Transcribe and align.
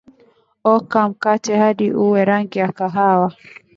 oka 0.73 0.99
mkate 1.09 1.53
hadi 1.57 1.89
uwe 1.93 2.25
rangi 2.25 2.59
ya 2.59 2.71
kahawia 2.71 3.35